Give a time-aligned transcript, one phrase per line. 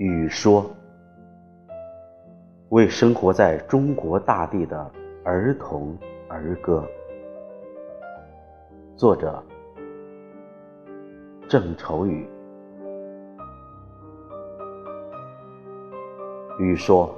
[0.00, 0.64] 雨说
[2.72, 4.90] ：“为生活在中国大地的
[5.24, 5.94] 儿童
[6.26, 6.82] 儿歌。”
[8.96, 9.44] 作者：
[11.46, 12.26] 郑愁予。
[16.58, 17.14] 雨说：“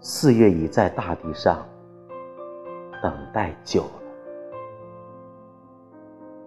[0.00, 1.68] 四月已在大地上
[3.02, 3.90] 等待久了，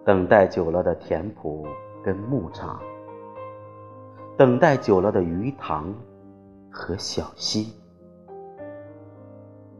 [0.03, 1.63] 等待久了的田圃
[2.03, 2.81] 跟牧场。”
[4.41, 5.93] 等待久了的鱼塘
[6.71, 7.75] 和小溪，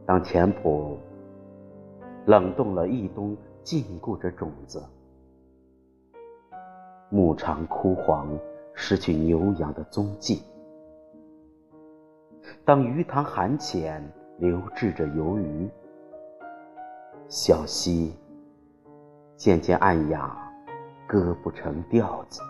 [0.06, 0.96] 当田圃
[2.26, 4.78] 冷冻了一冬，禁锢着种子；
[7.10, 8.28] 牧场枯黄，
[8.72, 10.44] 失去牛羊的踪迹；
[12.64, 14.00] 当鱼塘寒浅，
[14.38, 15.68] 留置着游鱼；
[17.26, 18.14] 小溪
[19.34, 20.38] 渐渐暗哑，
[21.08, 22.40] 歌不成调子。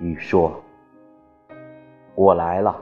[0.00, 0.58] 雨说
[2.16, 2.74] ：“我来了，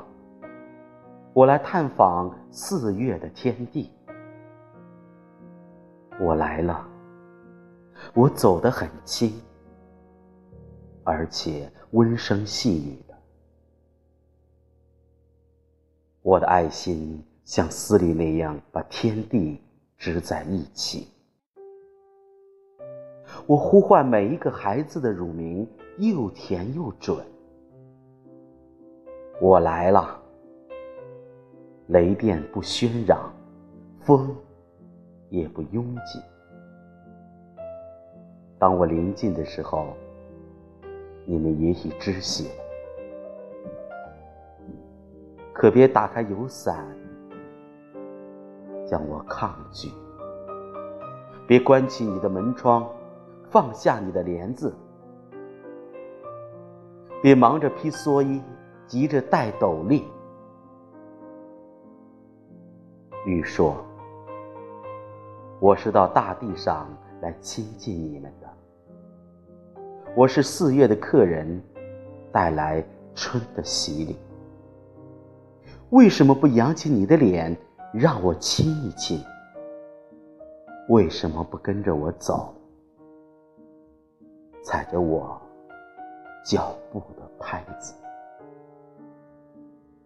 [1.33, 3.91] 我来探访四月的天地。
[6.20, 6.89] 我来了，
[8.14, 9.33] 我走得很轻，
[11.02, 13.19] 而且温声细语的。
[16.22, 19.61] 我的爱心像丝缕那样把天地
[19.96, 21.08] 织在一起。
[23.48, 25.66] 我呼唤每一个孩子的乳名。”
[25.98, 27.16] 又甜又准，
[29.40, 30.16] 我来了。
[31.88, 33.32] 雷电不喧嚷，
[33.98, 34.32] 风
[35.28, 36.20] 也不拥挤。
[38.60, 39.88] 当我临近的时候，
[41.24, 42.44] 你们也已知晓。
[45.52, 46.86] 可别打开油伞，
[48.86, 49.88] 将我抗拒；
[51.44, 52.89] 别关起你的门窗，
[53.51, 54.75] 放下你的帘子。
[57.23, 58.41] 别忙着披蓑衣，
[58.86, 60.05] 急着戴斗笠。
[63.27, 63.77] 雨说
[65.61, 66.89] ：“我是到大地上
[67.20, 68.48] 来亲近你们的，
[70.15, 71.61] 我是四月的客人，
[72.33, 72.83] 带来
[73.15, 74.17] 春的洗礼。
[75.91, 77.55] 为什么不扬起你的脸，
[77.92, 79.20] 让我亲一亲？
[80.89, 82.55] 为什么不跟着我走，
[84.68, 85.40] 踩着我？”
[86.45, 87.95] 脚步的拍子，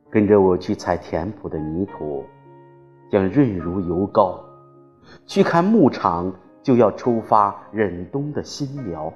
[0.08, 2.24] 跟着我去踩田圃的泥土，
[3.10, 4.38] 将润如油膏；
[5.26, 9.12] 去看牧场，就要出发忍冬的新苗。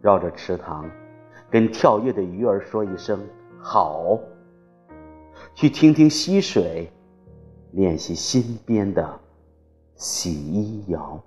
[0.00, 0.88] 绕着池塘，
[1.50, 3.18] 跟跳跃的鱼儿说一声
[3.60, 4.16] 好；
[5.54, 6.88] 去听听溪水，
[7.72, 9.20] 练习新编的
[9.96, 11.20] 洗衣谣。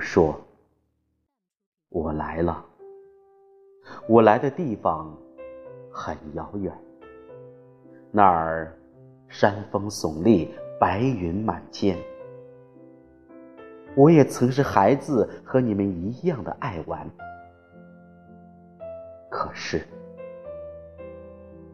[0.00, 0.40] 说
[1.90, 2.64] ：“我来了，
[4.08, 5.14] 我来的地方
[5.92, 6.72] 很遥远，
[8.10, 8.74] 那儿
[9.28, 11.98] 山峰耸立，白云满天。
[13.94, 17.08] 我也曾是孩子，和你们一样的爱玩。
[19.28, 19.86] 可是，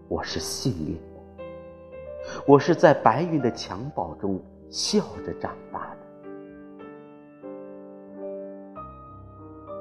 [0.09, 1.45] 我是幸运的，
[2.45, 5.96] 我是在白云的襁褓中笑着长大的。”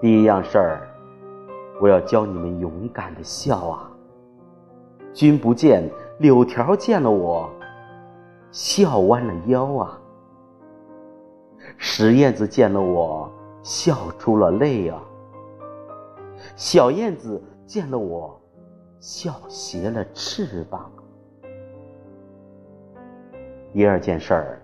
[0.05, 0.87] 第一样事儿，
[1.81, 3.91] 我要教你们勇敢的笑啊！
[5.11, 5.89] 君不见，
[6.19, 7.49] 柳条见了我，
[8.51, 9.99] 笑弯了腰啊；
[11.75, 13.27] 石燕子见了我，
[13.63, 14.99] 笑出了泪啊；
[16.55, 18.39] 小燕子见了我，
[18.99, 20.91] 笑斜了翅膀。
[23.73, 24.61] 第二件事儿，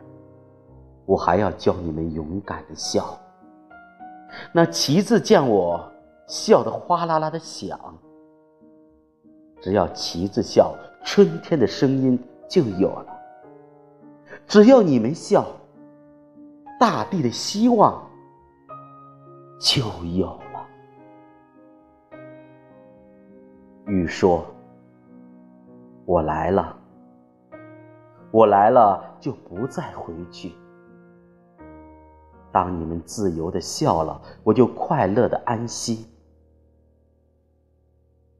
[1.07, 3.19] 我还要教你们勇敢的笑。
[4.51, 5.91] 那旗子见我
[6.27, 7.77] 笑得哗啦啦的响，
[9.61, 10.73] 只要旗子笑，
[11.03, 12.17] 春天的声音
[12.47, 13.05] 就有了；
[14.47, 15.45] 只要你们笑，
[16.79, 18.01] 大地的希望
[19.59, 19.83] 就
[20.15, 20.67] 有了。
[23.87, 24.45] 雨说
[26.05, 26.77] ：“我来了，
[28.31, 30.53] 我来了，就不再回去。”
[32.51, 36.05] 当你们自由的笑了，我就快乐的安息。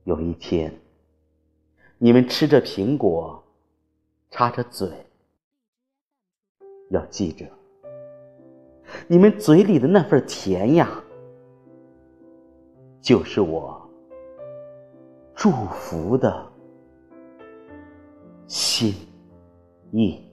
[0.04, 0.74] 有一天，
[1.98, 3.44] 你们吃着苹果，
[4.30, 4.90] 插着嘴，
[6.90, 7.46] 要记着，
[9.08, 10.90] 你们嘴里的那份甜呀，
[13.00, 13.88] 就是我
[15.36, 16.52] 祝福的
[18.48, 18.94] 心
[19.92, 20.31] 意。